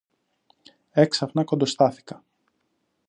Έξαφνα 0.91 1.43
κοντοστάθηκα 1.43 2.23